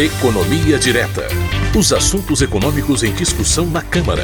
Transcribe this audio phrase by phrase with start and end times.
[0.00, 1.26] Economia Direta.
[1.76, 4.22] Os assuntos econômicos em discussão na Câmara.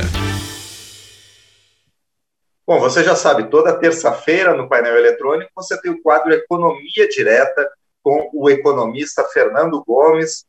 [2.64, 7.68] Bom, você já sabe, toda terça-feira no painel eletrônico você tem o quadro Economia Direta
[8.04, 10.46] com o economista Fernando Gomes,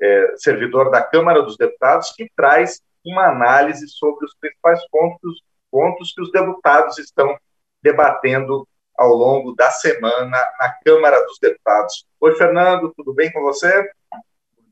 [0.00, 5.42] é, servidor da Câmara dos Deputados, que traz uma análise sobre os principais pontos,
[5.72, 7.36] pontos que os deputados estão
[7.82, 8.64] debatendo
[8.96, 12.06] ao longo da semana na Câmara dos Deputados.
[12.20, 13.90] Oi, Fernando, tudo bem com você?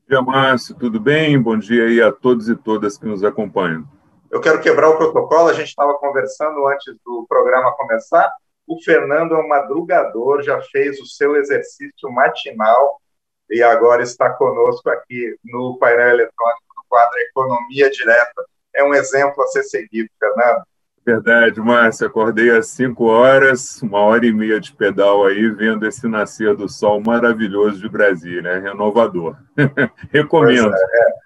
[0.07, 0.73] Dia, Márcio.
[0.73, 1.39] Tudo bem?
[1.39, 3.85] Bom dia aí a todos e todas que nos acompanham.
[4.31, 5.49] Eu quero quebrar o protocolo.
[5.49, 8.31] A gente estava conversando antes do programa começar.
[8.65, 13.01] O Fernando é um madrugador, já fez o seu exercício matinal
[13.49, 18.45] e agora está conosco aqui no painel eletrônico do quadro Economia Direta.
[18.73, 20.63] É um exemplo a ser seguido, Fernando.
[21.07, 22.05] Verdade, Márcio.
[22.05, 26.67] Acordei às 5 horas, uma hora e meia de pedal aí, vendo esse nascer do
[26.67, 28.59] sol maravilhoso de Brasília, né?
[28.59, 29.37] renovador.
[30.11, 30.69] Recomendo.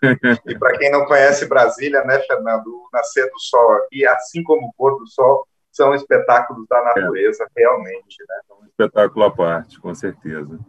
[0.03, 0.15] É, é.
[0.45, 4.67] E para quem não conhece Brasília, né, Fernando, o nascer do sol aqui, assim como
[4.67, 7.47] o pôr do sol, são espetáculos da natureza, é.
[7.59, 8.17] realmente.
[8.29, 8.35] Né?
[8.61, 10.59] Um espetáculo à parte, com certeza.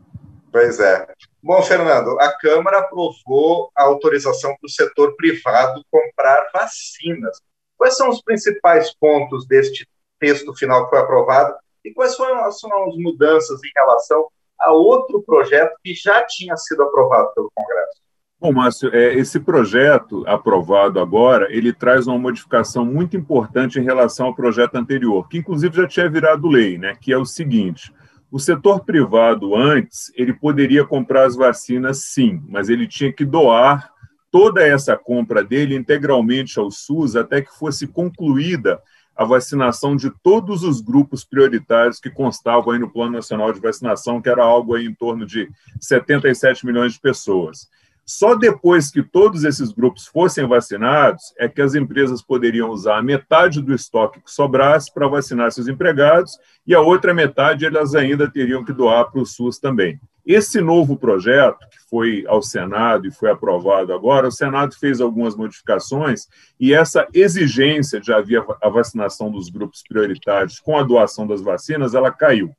[0.51, 1.07] Pois é.
[1.43, 7.43] Bom, Fernando, a Câmara aprovou a autorização para o setor privado comprar vacinas
[7.83, 9.89] Quais são os principais pontos deste
[10.21, 11.53] texto final que foi aprovado
[11.85, 16.85] e quais foram as, as mudanças em relação a outro projeto que já tinha sido
[16.85, 18.01] aprovado pelo Congresso?
[18.41, 24.27] Bom, Márcio, é, esse projeto aprovado agora, ele traz uma modificação muito importante em relação
[24.27, 26.97] ao projeto anterior, que inclusive já tinha virado lei, né?
[27.01, 27.93] Que é o seguinte:
[28.31, 33.92] o setor privado antes ele poderia comprar as vacinas, sim, mas ele tinha que doar
[34.33, 38.81] toda essa compra dele integralmente ao SUS até que fosse concluída
[39.15, 44.23] a vacinação de todos os grupos prioritários que constavam aí no Plano Nacional de Vacinação,
[44.23, 47.69] que era algo aí em torno de 77 milhões de pessoas.
[48.05, 53.03] Só depois que todos esses grupos fossem vacinados é que as empresas poderiam usar a
[53.03, 58.29] metade do estoque que sobrasse para vacinar seus empregados e a outra metade elas ainda
[58.29, 60.01] teriam que doar para o SUS também.
[60.27, 65.37] Esse novo projeto, que foi ao Senado e foi aprovado agora, o Senado fez algumas
[65.37, 66.27] modificações
[66.59, 71.95] e essa exigência de haver a vacinação dos grupos prioritários com a doação das vacinas,
[71.95, 72.47] ela caiu.
[72.47, 72.55] O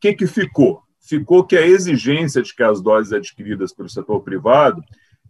[0.00, 0.84] que, que ficou?
[1.00, 4.80] Ficou que a exigência de que as doses adquiridas pelo setor privado,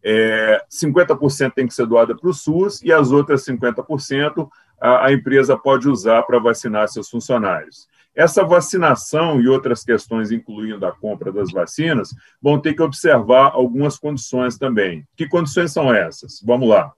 [0.05, 5.13] é, 50% tem que ser doada para o SUS e as outras 50% a, a
[5.15, 7.89] empresa pode usar para vacinar seus funcionários.
[8.17, 12.09] Essa vacinação e outras questões, incluindo a compra das vacinas,
[12.41, 15.07] vão ter que observar algumas condições também.
[15.15, 16.41] Que condições são essas?
[16.43, 16.91] Vamos lá.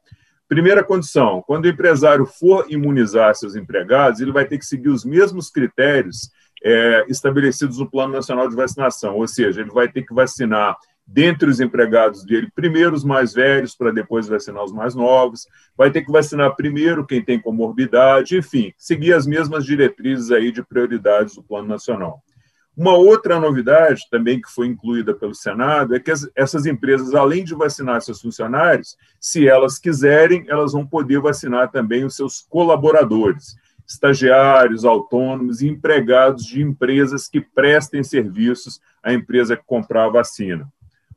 [0.48, 5.04] Primeira condição: quando o empresário for imunizar seus empregados, ele vai ter que seguir os
[5.04, 6.30] mesmos critérios
[6.62, 10.76] é, estabelecidos no Plano Nacional de Vacinação, ou seja, ele vai ter que vacinar
[11.10, 15.90] dentre os empregados dele, primeiro os mais velhos, para depois vacinar os mais novos, vai
[15.90, 21.34] ter que vacinar primeiro quem tem comorbidade, enfim, seguir as mesmas diretrizes aí de prioridades
[21.34, 22.22] do Plano Nacional.
[22.76, 27.54] Uma outra novidade também que foi incluída pelo Senado é que essas empresas, além de
[27.54, 34.84] vacinar seus funcionários, se elas quiserem, elas vão poder vacinar também os seus colaboradores, estagiários,
[34.84, 40.70] autônomos e empregados de empresas que prestem serviços à empresa que comprar a vacina.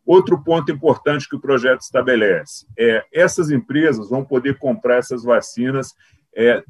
[0.05, 5.93] Outro ponto importante que o projeto estabelece é essas empresas vão poder comprar essas vacinas,
[6.35, 6.63] é,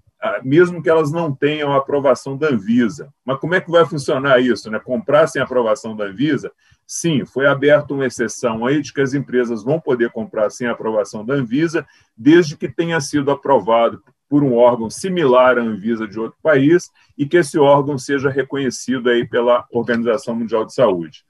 [0.44, 3.12] mesmo que elas não tenham a aprovação da Anvisa.
[3.26, 4.70] Mas como é que vai funcionar isso?
[4.70, 4.80] Né?
[4.80, 6.52] Comprar sem aprovação da Anvisa?
[6.86, 11.26] Sim, foi aberta uma exceção aí de que as empresas vão poder comprar sem aprovação
[11.26, 16.38] da Anvisa, desde que tenha sido aprovado por um órgão similar à Anvisa de outro
[16.44, 21.26] país e que esse órgão seja reconhecido aí pela Organização Mundial de Saúde.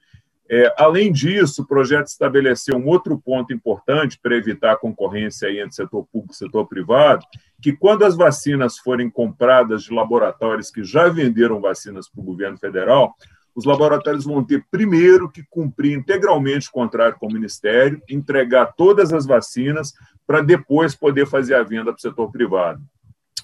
[0.54, 5.74] É, além disso, o projeto estabeleceu um outro ponto importante para evitar a concorrência entre
[5.74, 7.26] setor público e setor privado,
[7.62, 12.58] que quando as vacinas forem compradas de laboratórios que já venderam vacinas para o governo
[12.58, 13.16] federal,
[13.56, 19.14] os laboratórios vão ter primeiro que cumprir integralmente o contrato com o Ministério, entregar todas
[19.14, 19.94] as vacinas,
[20.28, 22.82] para depois poder fazer a venda para o setor privado.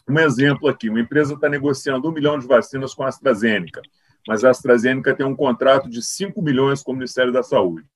[0.10, 3.82] Um exemplo aqui: uma empresa está negociando um milhão de vacinas com a AstraZeneca
[4.28, 7.88] mas a AstraZeneca tem um contrato de 5 milhões com o Ministério da Saúde.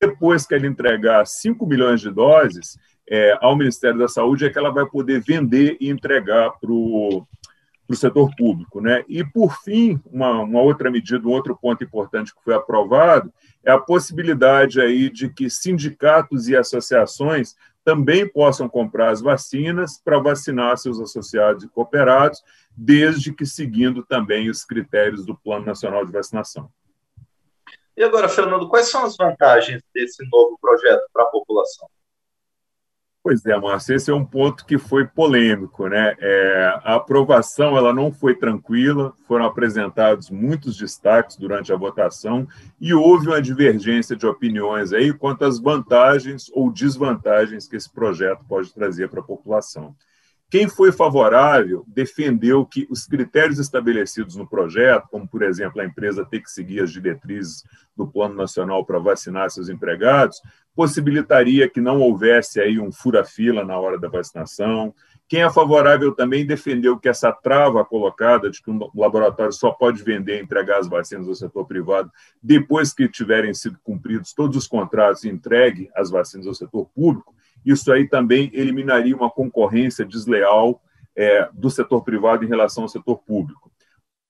[0.00, 2.78] Depois que ela entregar 5 milhões de doses
[3.08, 7.26] é, ao Ministério da Saúde, é que ela vai poder vender e entregar para o
[7.92, 8.80] setor público.
[8.80, 9.04] Né?
[9.08, 13.30] E, por fim, uma, uma outra medida, um outro ponto importante que foi aprovado
[13.62, 17.54] é a possibilidade aí de que sindicatos e associações
[17.84, 22.42] também possam comprar as vacinas para vacinar seus associados e cooperados,
[22.82, 26.70] desde que seguindo também os critérios do Plano Nacional de Vacinação.
[27.94, 31.86] E agora, Fernando, quais são as vantagens desse novo projeto para a população?
[33.22, 36.16] Pois é, Márcio, esse é um ponto que foi polêmico, né?
[36.18, 42.48] É, a aprovação ela não foi tranquila, foram apresentados muitos destaques durante a votação
[42.80, 48.42] e houve uma divergência de opiniões aí quanto às vantagens ou desvantagens que esse projeto
[48.48, 49.94] pode trazer para a população.
[50.50, 56.26] Quem foi favorável defendeu que os critérios estabelecidos no projeto, como, por exemplo, a empresa
[56.28, 57.62] ter que seguir as diretrizes
[57.96, 60.42] do Plano Nacional para vacinar seus empregados,
[60.74, 64.92] possibilitaria que não houvesse aí um fura-fila na hora da vacinação.
[65.28, 70.02] Quem é favorável também defendeu que essa trava colocada de que um laboratório só pode
[70.02, 72.10] vender e entregar as vacinas ao setor privado
[72.42, 77.32] depois que tiverem sido cumpridos todos os contratos e entregue as vacinas ao setor público,
[77.64, 80.80] isso aí também eliminaria uma concorrência desleal
[81.16, 83.70] é, do setor privado em relação ao setor público.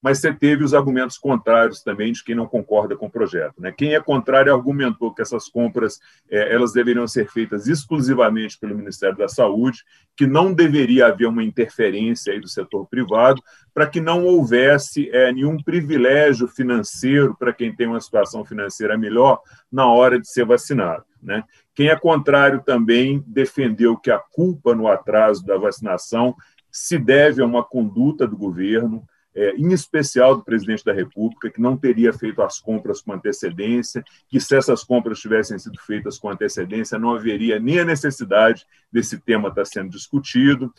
[0.02, 3.60] Mas você teve os argumentos contrários também de quem não concorda com o projeto.
[3.60, 3.70] Né?
[3.70, 5.98] Quem é contrário argumentou que essas compras
[6.30, 9.84] é, elas deveriam ser feitas exclusivamente pelo Ministério da Saúde,
[10.16, 13.42] que não deveria haver uma interferência aí do setor privado,
[13.74, 19.40] para que não houvesse é, nenhum privilégio financeiro para quem tem uma situação financeira melhor
[19.70, 21.04] na hora de ser vacinado.
[21.22, 21.44] Né?
[21.74, 26.34] Quem é contrário também defendeu que a culpa no atraso da vacinação
[26.70, 29.04] se deve a uma conduta do governo,
[29.34, 34.02] é, em especial do presidente da República, que não teria feito as compras com antecedência,
[34.28, 39.18] que se essas compras tivessem sido feitas com antecedência, não haveria nem a necessidade desse
[39.20, 40.72] tema estar sendo discutido.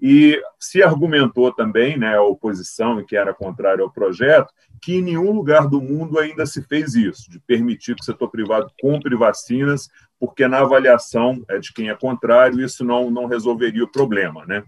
[0.00, 5.32] E se argumentou também, né, a oposição, que era contrária ao projeto, que em nenhum
[5.32, 9.88] lugar do mundo ainda se fez isso, de permitir que o setor privado compre vacinas,
[10.18, 14.46] porque na avaliação é, de quem é contrário, isso não, não resolveria o problema.
[14.46, 14.62] Né?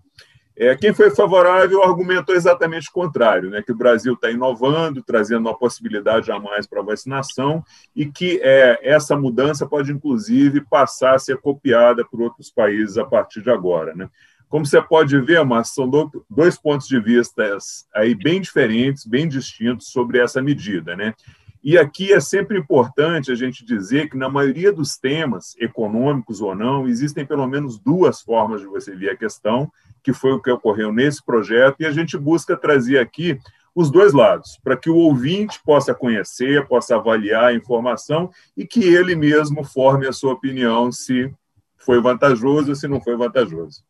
[0.62, 5.48] É, quem foi favorável argumentou exatamente o contrário, né, que o Brasil está inovando, trazendo
[5.48, 7.64] uma possibilidade a mais para a vacinação
[7.96, 13.06] e que é, essa mudança pode, inclusive, passar a ser copiada por outros países a
[13.06, 13.94] partir de agora.
[13.94, 14.06] Né?
[14.50, 15.90] Como você pode ver, mas são
[16.28, 17.56] dois pontos de vista
[17.94, 21.14] aí bem diferentes, bem distintos sobre essa medida, né?
[21.62, 26.54] E aqui é sempre importante a gente dizer que, na maioria dos temas, econômicos ou
[26.54, 29.70] não, existem pelo menos duas formas de você ver a questão,
[30.02, 33.38] que foi o que ocorreu nesse projeto, e a gente busca trazer aqui
[33.74, 38.82] os dois lados, para que o ouvinte possa conhecer, possa avaliar a informação e que
[38.82, 41.32] ele mesmo forme a sua opinião se
[41.76, 43.82] foi vantajoso ou se não foi vantajoso.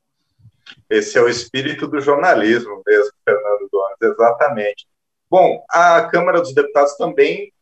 [0.89, 4.87] Esse é o espírito do jornalismo mesmo, Fernando Donas, exatamente.
[5.31, 7.53] Bom, a Câmara dos Deputados também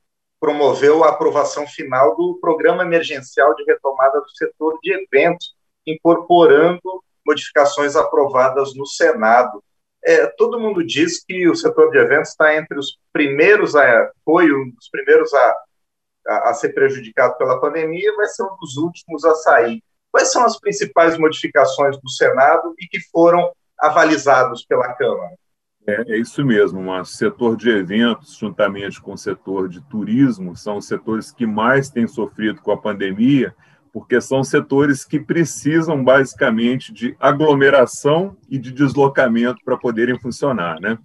[0.40, 5.54] promoveu a aprovação final do Programa Emergencial de Retomada do Setor de Eventos,
[5.86, 6.80] incorporando
[7.28, 9.62] modificações aprovadas no Senado.
[10.02, 14.50] É, todo mundo diz que o setor de eventos está entre os primeiros a foi
[14.50, 15.56] um dos primeiros a,
[16.26, 19.82] a, a ser prejudicado pela pandemia, vai ser um dos últimos a sair.
[20.10, 25.34] Quais são as principais modificações do Senado e que foram avalizados pela Câmara?
[25.86, 30.78] É, é isso mesmo, mas setor de eventos, juntamente com o setor de turismo, são
[30.78, 33.54] os setores que mais têm sofrido com a pandemia,
[33.92, 40.98] porque são setores que precisam basicamente de aglomeração e de deslocamento para poderem funcionar, né?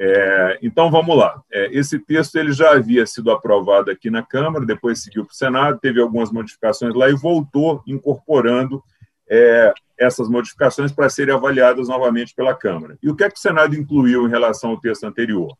[0.00, 1.42] É, então vamos lá.
[1.50, 5.36] É, esse texto ele já havia sido aprovado aqui na Câmara, depois seguiu para o
[5.36, 8.80] Senado, teve algumas modificações lá e voltou incorporando
[9.28, 12.96] é, essas modificações para serem avaliadas novamente pela Câmara.
[13.02, 15.52] E o que é que o Senado incluiu em relação ao texto anterior?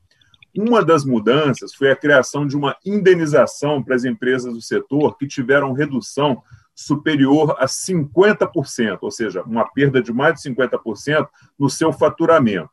[0.56, 5.26] Uma das mudanças foi a criação de uma indenização para as empresas do setor que
[5.26, 6.42] tiveram redução
[6.78, 12.70] superior a 50%, ou seja, uma perda de mais de 50% no seu faturamento.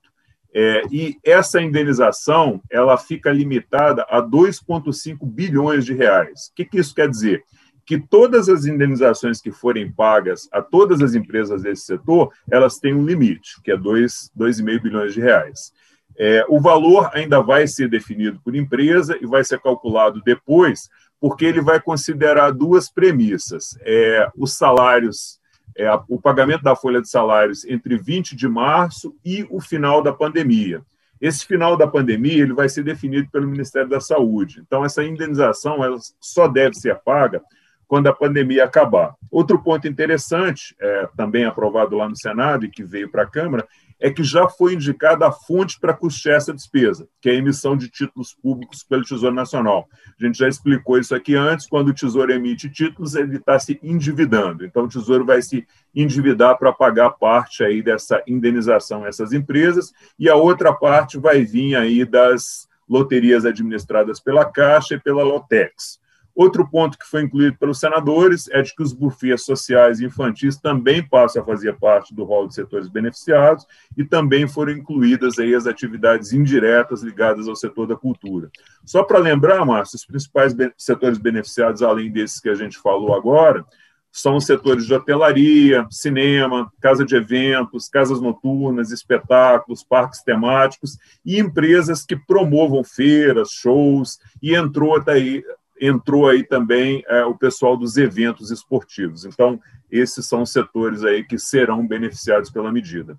[0.54, 6.50] É, e essa indenização ela fica limitada a 2,5 bilhões de reais.
[6.52, 7.44] O que, que isso quer dizer?
[7.84, 12.94] Que todas as indenizações que forem pagas a todas as empresas desse setor, elas têm
[12.94, 15.74] um limite, que é 2,5 bilhões de reais.
[16.16, 20.90] É, o valor ainda vai ser definido por empresa e vai ser calculado depois,
[21.25, 25.39] porque ele vai considerar duas premissas: é, os salários
[25.75, 30.13] é, o pagamento da folha de salários entre 20 de março e o final da
[30.13, 30.84] pandemia.
[31.20, 34.62] Esse final da pandemia ele vai ser definido pelo Ministério da Saúde.
[34.63, 37.41] Então, essa indenização ela só deve ser paga
[37.88, 39.15] quando a pandemia acabar.
[39.32, 43.67] Outro ponto interessante, é, também aprovado lá no Senado e que veio para a Câmara,
[44.00, 47.78] é que já foi indicada a fonte para custear essa despesa, que é a emissão
[47.78, 49.88] de títulos públicos pelo Tesouro Nacional.
[50.20, 53.80] A gente já explicou isso aqui antes, quando o Tesouro emite títulos, ele está se
[53.82, 54.66] endividando.
[54.66, 59.94] Então, o Tesouro vai se endividar para pagar parte aí dessa indenização a essas empresas,
[60.20, 66.00] e a outra parte vai vir aí das loterias administradas pela Caixa e pela Lotex.
[66.36, 71.01] Outro ponto que foi incluído pelos senadores é de que os bufês sociais infantis também
[71.01, 73.65] passam a fazer parte do rol de setores beneficiados
[73.98, 78.51] e também foram incluídas aí as atividades indiretas ligadas ao setor da cultura.
[78.84, 83.65] Só para lembrar, Márcio, os principais setores beneficiados, além desses que a gente falou agora,
[84.12, 91.38] são os setores de hotelaria, cinema, casa de eventos, casas noturnas, espetáculos, parques temáticos e
[91.38, 95.44] empresas que promovam feiras, shows, e entrou daí
[95.79, 99.25] entrou aí também é, o pessoal dos eventos esportivos.
[99.25, 99.60] Então,
[99.91, 103.17] esses são os setores aí que serão beneficiados pela medida.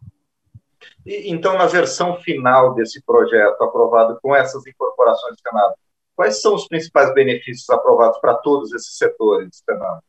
[1.04, 5.75] Então, na versão final desse projeto aprovado com essas incorporações, Senado,
[6.16, 10.02] quais são os principais benefícios aprovados para todos esses setores, Senado?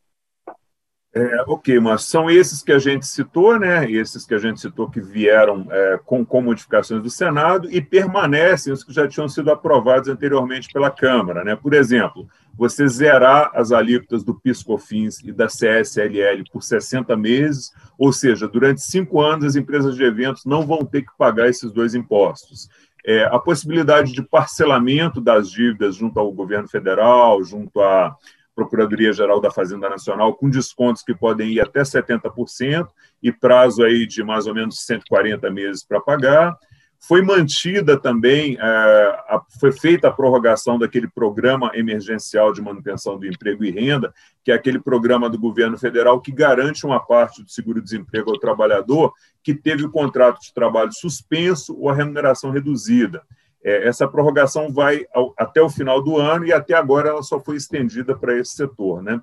[1.17, 3.89] É, ok, mas são esses que a gente citou, né?
[3.89, 8.71] Esses que a gente citou que vieram é, com, com modificações do Senado e permanecem
[8.71, 11.55] os que já tinham sido aprovados anteriormente pela Câmara, né?
[11.55, 18.13] Por exemplo, você zerar as alíquotas do PiscoFins e da CSLL por 60 meses, ou
[18.13, 21.95] seja, durante cinco anos as empresas de eventos não vão ter que pagar esses dois
[21.95, 22.69] impostos.
[23.03, 28.15] É, a possibilidade de parcelamento das dívidas junto ao governo federal, junto à
[28.57, 32.87] Procuradoria-Geral da Fazenda Nacional, com descontos que podem ir até 70%
[33.21, 36.57] e prazo aí de mais ou menos 140 meses para pagar.
[36.99, 43.63] Foi mantida também, é, foi feita a prorrogação daquele programa emergencial de manutenção do emprego
[43.63, 44.11] e renda,
[44.43, 49.13] que é aquele programa do governo federal que garante uma parte do seguro-desemprego ao trabalhador
[49.43, 53.21] que teve o contrato de trabalho suspenso ou a remuneração reduzida.
[53.63, 57.39] É, essa prorrogação vai ao, até o final do ano e até agora ela só
[57.39, 59.01] foi estendida para esse setor.
[59.01, 59.21] Né?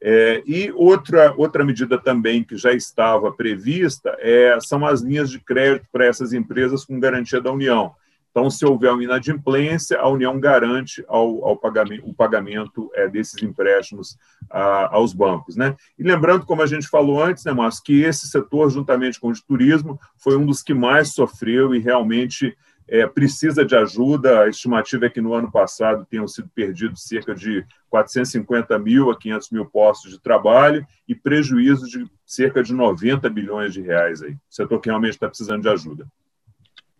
[0.00, 5.38] É, e outra, outra medida também que já estava prevista é, são as linhas de
[5.38, 7.94] crédito para essas empresas com garantia da União.
[8.32, 13.40] Então, se houver uma inadimplência, a União garante ao, ao pagamento, o pagamento é, desses
[13.42, 14.16] empréstimos
[14.50, 15.54] a, aos bancos.
[15.54, 15.76] Né?
[15.98, 19.32] E lembrando, como a gente falou antes, né, Márcio, que esse setor, juntamente com o
[19.32, 22.56] de turismo, foi um dos que mais sofreu e realmente
[22.88, 24.40] é, precisa de ajuda.
[24.40, 29.18] A estimativa é que no ano passado tenham sido perdidos cerca de 450 mil a
[29.18, 34.32] 500 mil postos de trabalho e prejuízo de cerca de 90 bilhões de reais aí.
[34.32, 36.06] O setor que realmente está precisando de ajuda.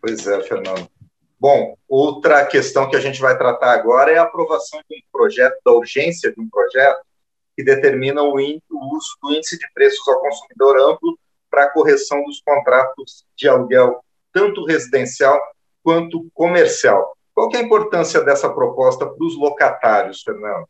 [0.01, 0.87] Pois é, Fernando.
[1.39, 5.57] Bom, outra questão que a gente vai tratar agora é a aprovação de um projeto,
[5.65, 7.01] da urgência de um projeto
[7.55, 11.19] que determina o, uso do índice de preços ao consumidor amplo
[11.51, 15.39] para a correção dos contratos de aluguel, tanto residencial
[15.83, 17.15] quanto comercial.
[17.33, 20.65] Qual é a importância dessa proposta para os locatários, Fernando?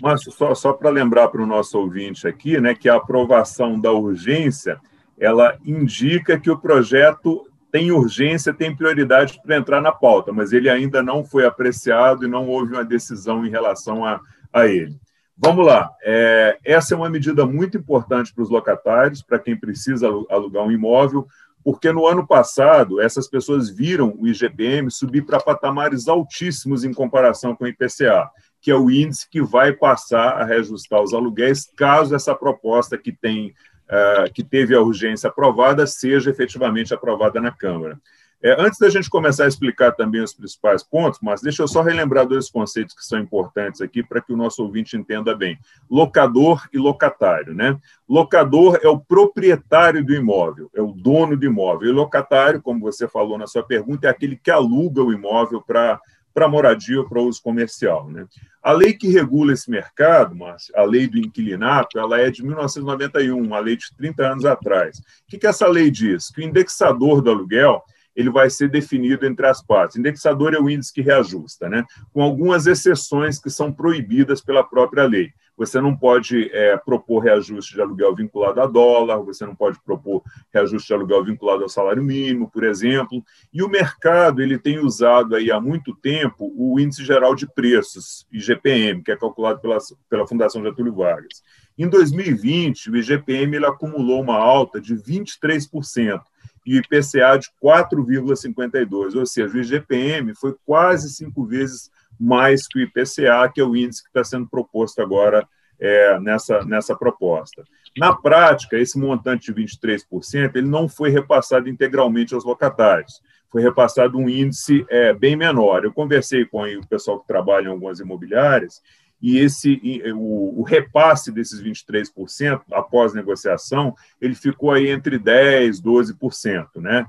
[0.00, 3.90] Márcio, só, só para lembrar para o nosso ouvinte aqui, né, que a aprovação da
[3.90, 4.78] urgência,
[5.18, 10.68] ela indica que o projeto tem urgência, tem prioridade para entrar na pauta, mas ele
[10.68, 14.20] ainda não foi apreciado e não houve uma decisão em relação a,
[14.52, 14.94] a ele.
[15.34, 15.90] Vamos lá.
[16.04, 20.70] É, essa é uma medida muito importante para os locatários, para quem precisa alugar um
[20.70, 21.26] imóvel
[21.64, 27.54] porque no ano passado essas pessoas viram o IGPM subir para patamares altíssimos em comparação
[27.54, 32.14] com o IPCA, que é o índice que vai passar a reajustar os aluguéis caso
[32.14, 33.54] essa proposta que tem
[33.88, 37.98] uh, que teve a urgência aprovada seja efetivamente aprovada na Câmara.
[38.44, 41.80] É, antes da gente começar a explicar também os principais pontos, mas deixa eu só
[41.80, 45.56] relembrar dois conceitos que são importantes aqui para que o nosso ouvinte entenda bem:
[45.88, 47.54] locador e locatário.
[47.54, 47.78] Né?
[48.08, 51.88] Locador é o proprietário do imóvel, é o dono do imóvel.
[51.88, 56.00] E locatário, como você falou na sua pergunta, é aquele que aluga o imóvel para
[56.34, 58.08] para moradia ou para uso comercial.
[58.08, 58.26] Né?
[58.62, 63.38] A lei que regula esse mercado, Márcio, a lei do inquilinato, ela é de 1991,
[63.38, 64.98] uma lei de 30 anos atrás.
[64.98, 66.30] O que, que essa lei diz?
[66.30, 67.82] Que o indexador do aluguel
[68.14, 69.96] ele vai ser definido entre as partes.
[69.96, 71.84] Indexador é o índice que reajusta, né?
[72.12, 75.30] com algumas exceções que são proibidas pela própria lei.
[75.56, 80.22] Você não pode é, propor reajuste de aluguel vinculado a dólar, você não pode propor
[80.52, 83.22] reajuste de aluguel vinculado ao salário mínimo, por exemplo.
[83.52, 88.26] E o mercado ele tem usado aí há muito tempo o índice geral de preços,
[88.32, 89.78] IGPM, que é calculado pela,
[90.08, 91.42] pela Fundação Getúlio Vargas.
[91.78, 96.20] Em 2020, o IGPM ele acumulou uma alta de 23%
[96.64, 102.78] e o IPCA de 4,52, ou seja, o IGPM foi quase cinco vezes mais que
[102.78, 105.46] o IPCA, que é o índice que está sendo proposto agora
[105.80, 107.64] é, nessa, nessa proposta.
[107.98, 114.16] Na prática, esse montante de 23% ele não foi repassado integralmente aos locatários, foi repassado
[114.16, 115.84] um índice é, bem menor.
[115.84, 118.80] Eu conversei com o pessoal que trabalha em algumas imobiliárias
[119.22, 119.80] e esse
[120.14, 126.66] o, o, repasse desses 23% após negociação, ele ficou aí entre 10% e 12%.
[126.76, 127.06] Né?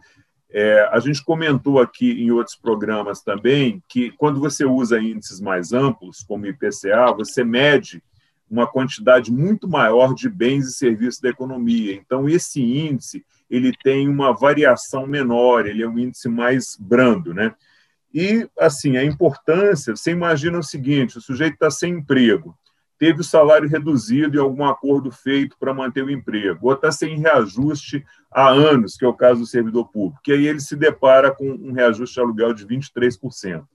[0.52, 5.74] É, a gente comentou aqui em outros programas também que quando você usa índices mais
[5.74, 8.04] amplos, como IPCA, você mede
[8.48, 11.96] uma quantidade muito maior de bens e serviços da economia.
[11.96, 17.56] Então, esse índice ele tem uma variação menor, ele é um índice mais brando, né?
[18.14, 22.56] E, assim, a importância, você imagina o seguinte, o sujeito está sem emprego,
[23.00, 27.18] teve o salário reduzido e algum acordo feito para manter o emprego, ou está sem
[27.18, 31.32] reajuste há anos, que é o caso do servidor público, que aí ele se depara
[31.32, 33.66] com um reajuste de aluguel de 23%.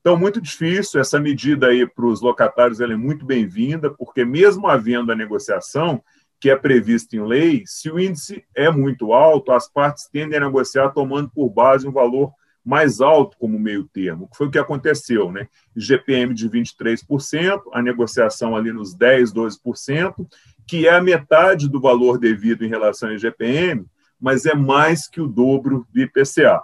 [0.00, 4.66] Então, muito difícil, essa medida aí para os locatários ela é muito bem-vinda, porque mesmo
[4.66, 6.02] havendo a negociação,
[6.40, 10.46] que é prevista em lei, se o índice é muito alto, as partes tendem a
[10.46, 12.32] negociar tomando por base um valor
[12.64, 15.48] mais alto como meio termo, que foi o que aconteceu, né?
[15.74, 20.26] GPM de 23%, a negociação ali nos 10, 12%,
[20.66, 23.86] que é a metade do valor devido em relação ao IGPM,
[24.20, 26.62] mas é mais que o dobro do IPCA.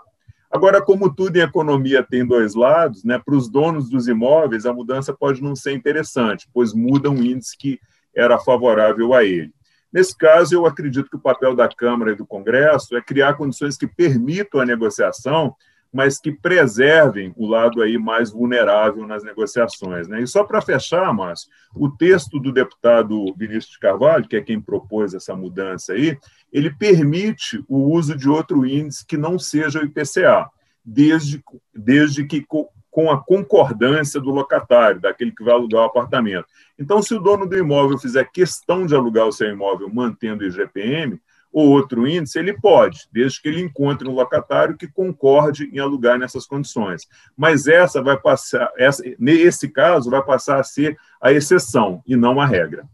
[0.50, 4.72] Agora, como tudo em economia tem dois lados, né, para os donos dos imóveis, a
[4.72, 7.80] mudança pode não ser interessante, pois muda um índice que
[8.14, 9.52] era favorável a ele.
[9.92, 13.76] Nesse caso, eu acredito que o papel da Câmara e do Congresso é criar condições
[13.76, 15.54] que permitam a negociação
[15.96, 20.06] mas que preservem o lado aí mais vulnerável nas negociações.
[20.06, 20.20] Né?
[20.20, 24.60] E só para fechar, Márcio, o texto do deputado Vinícius de Carvalho, que é quem
[24.60, 26.18] propôs essa mudança aí,
[26.52, 30.50] ele permite o uso de outro índice que não seja o IPCA,
[30.84, 31.42] desde,
[31.74, 32.44] desde que
[32.90, 36.46] com a concordância do locatário, daquele que vai alugar o apartamento.
[36.78, 40.46] Então, se o dono do imóvel fizer questão de alugar o seu imóvel mantendo o
[40.46, 41.18] IGPM,
[41.56, 46.18] ou outro índice, ele pode, desde que ele encontre um locatário que concorde em alugar
[46.18, 47.08] nessas condições.
[47.34, 52.42] Mas essa vai passar, essa, nesse caso, vai passar a ser a exceção e não
[52.42, 52.84] a regra.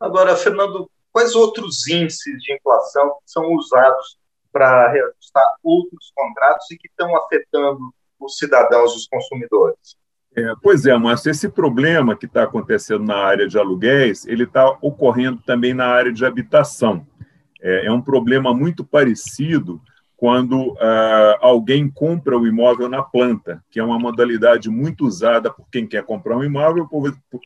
[0.00, 4.16] Agora, Fernando, quais outros índices de inflação são usados
[4.50, 9.94] para reajustar outros contratos e que estão afetando os cidadãos, os consumidores?
[10.34, 14.70] É, pois é, Márcio, esse problema que está acontecendo na área de aluguéis, ele está
[14.80, 17.06] ocorrendo também na área de habitação.
[17.62, 19.80] É, é um problema muito parecido
[20.16, 25.66] quando ah, alguém compra o imóvel na planta, que é uma modalidade muito usada por
[25.70, 26.86] quem quer comprar um imóvel,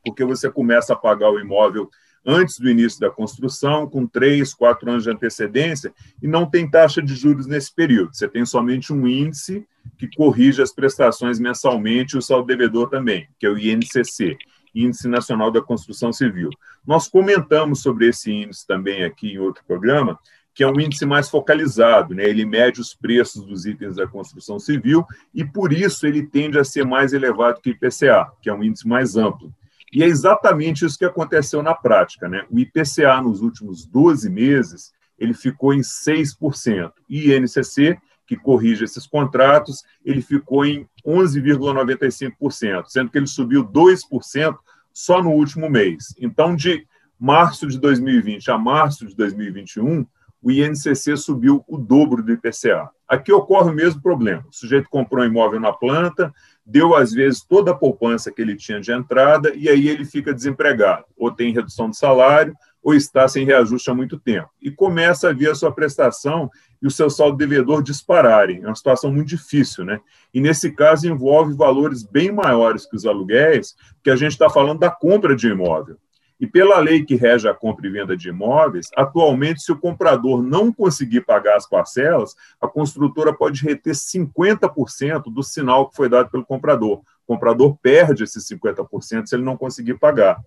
[0.05, 1.89] porque você começa a pagar o imóvel
[2.27, 7.03] antes do início da construção, com três, quatro anos de antecedência, e não tem taxa
[7.03, 8.15] de juros nesse período.
[8.15, 9.65] Você tem somente um índice
[9.99, 14.37] que corrige as prestações mensalmente e o saldo devedor também, que é o INCC.
[14.75, 16.51] Índice Nacional da Construção Civil.
[16.87, 20.19] Nós comentamos sobre esse índice também aqui em outro programa,
[20.55, 22.25] que é um índice mais focalizado, né?
[22.25, 26.65] ele mede os preços dos itens da construção civil e, por isso, ele tende a
[26.65, 29.53] ser mais elevado que o IPCA, que é um índice mais amplo.
[29.93, 32.29] E é exatamente isso que aconteceu na prática.
[32.29, 32.45] Né?
[32.51, 38.85] O IPCA, nos últimos 12 meses, ele ficou em 6%, e o INCC que corrige
[38.85, 44.57] esses contratos, ele ficou em 11,95%, sendo que ele subiu 2%
[44.95, 46.15] só no último mês.
[46.19, 46.87] Então, de
[47.19, 50.07] março de 2020 a março de 2021,
[50.41, 52.91] o INCC subiu o dobro do IPCA.
[53.09, 54.45] Aqui ocorre o mesmo problema.
[54.49, 56.33] O sujeito comprou um imóvel na planta,
[56.65, 60.33] deu, às vezes, toda a poupança que ele tinha de entrada, e aí ele fica
[60.35, 64.51] desempregado, ou tem redução de salário, ou está sem reajuste há muito tempo.
[64.61, 66.51] E começa a ver a sua prestação
[66.85, 68.63] e o seu saldo devedor dispararem.
[68.63, 70.03] É uma situação muito difícil, né?
[70.35, 74.81] E nesse caso envolve valores bem maiores que os aluguéis, que a gente está falando
[74.81, 75.97] da compra de imóvel.
[76.39, 80.43] E pela lei que rege a compra e venda de imóveis, atualmente, se o comprador
[80.43, 86.31] não conseguir pagar as parcelas, a construtora pode reter 50% do sinal que foi dado
[86.31, 86.99] pelo comprador.
[86.99, 90.39] O comprador perde esses 50% se ele não conseguir pagar.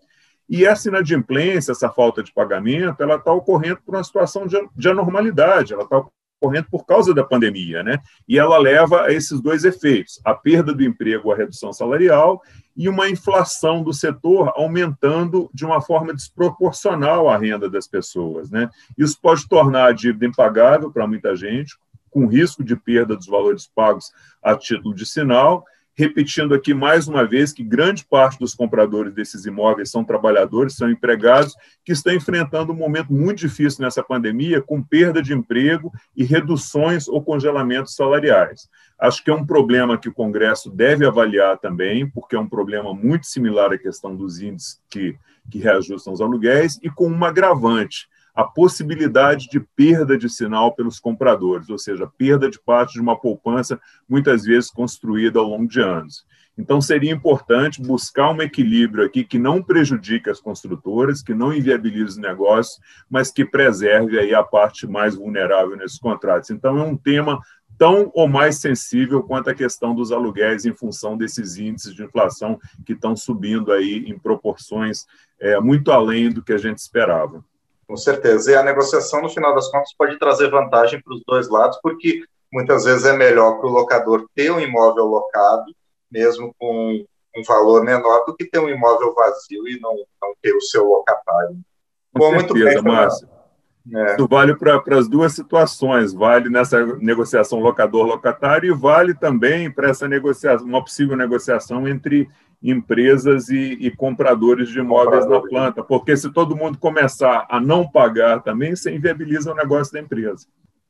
[0.47, 4.87] E essa inadimplência, essa falta de pagamento, ela está ocorrendo por uma situação de, de
[4.87, 6.05] anormalidade, ela está
[6.39, 7.99] ocorrendo por causa da pandemia, né?
[8.27, 12.41] E ela leva a esses dois efeitos: a perda do emprego, a redução salarial
[12.75, 18.69] e uma inflação do setor aumentando de uma forma desproporcional a renda das pessoas, né?
[18.97, 21.75] Isso pode tornar a dívida impagável para muita gente,
[22.09, 25.65] com risco de perda dos valores pagos a título de sinal
[25.97, 30.91] repetindo aqui mais uma vez que grande parte dos compradores desses imóveis são trabalhadores, são
[30.91, 36.23] empregados, que estão enfrentando um momento muito difícil nessa pandemia, com perda de emprego e
[36.23, 38.69] reduções ou congelamentos salariais.
[38.99, 42.93] Acho que é um problema que o Congresso deve avaliar também, porque é um problema
[42.93, 45.17] muito similar à questão dos índices que,
[45.49, 50.99] que reajustam os aluguéis, e com um agravante a possibilidade de perda de sinal pelos
[50.99, 55.81] compradores, ou seja, perda de parte de uma poupança muitas vezes construída ao longo de
[55.81, 56.23] anos.
[56.55, 62.11] Então, seria importante buscar um equilíbrio aqui que não prejudique as construtoras, que não inviabilize
[62.11, 66.51] os negócios, mas que preserve aí a parte mais vulnerável nesses contratos.
[66.51, 67.39] Então, é um tema
[67.75, 72.59] tão ou mais sensível quanto a questão dos aluguéis em função desses índices de inflação
[72.85, 75.07] que estão subindo aí em proporções
[75.39, 77.43] é, muito além do que a gente esperava.
[77.87, 78.51] Com certeza.
[78.51, 82.23] E a negociação, no final das contas, pode trazer vantagem para os dois lados, porque
[82.51, 85.65] muitas vezes é melhor para o locador ter um imóvel locado,
[86.11, 90.53] mesmo com um valor menor, do que ter um imóvel vazio e não, não ter
[90.53, 91.57] o seu locatário.
[92.13, 93.29] Com Bom, certeza, muito bem, Márcio.
[93.93, 94.15] É.
[94.15, 100.07] Isso vale para as duas situações, vale nessa negociação locador-locatário e vale também para essa
[100.07, 102.29] negociação, uma possível negociação entre
[102.61, 107.89] empresas e, e compradores de imóveis na planta, porque se todo mundo começar a não
[107.89, 110.47] pagar também, você inviabiliza o negócio da empresa.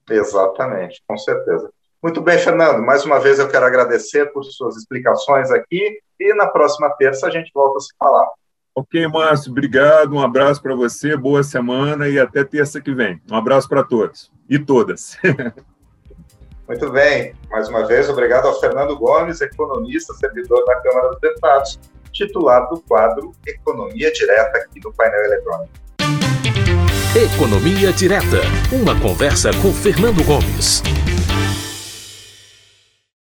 [0.10, 1.69] Exatamente, com certeza.
[2.01, 2.86] Muito bem, Fernando.
[2.86, 7.30] Mais uma vez eu quero agradecer por suas explicações aqui e na próxima terça a
[7.30, 8.27] gente volta a se falar.
[8.75, 10.13] Ok, Márcio, obrigado.
[10.13, 13.19] Um abraço para você, boa semana e até terça que vem.
[13.30, 15.17] Um abraço para todos e todas.
[16.67, 17.34] Muito bem.
[17.49, 21.80] Mais uma vez, obrigado ao Fernando Gomes, economista, servidor da Câmara dos Deputados,
[22.12, 25.71] titular do quadro Economia Direta aqui do painel eletrônico.
[27.15, 28.41] Economia Direta.
[28.71, 30.84] Uma conversa com Fernando Gomes.